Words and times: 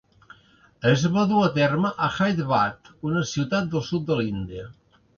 Es 0.91 1.03
va 1.17 1.25
dur 1.33 1.43
a 1.49 1.51
terme 1.59 1.93
a 2.07 2.09
Hyderabad, 2.15 2.93
una 3.13 3.25
ciutat 3.37 3.73
del 3.77 3.89
sud 3.93 4.11
de 4.13 4.23
l'Índia. 4.23 4.71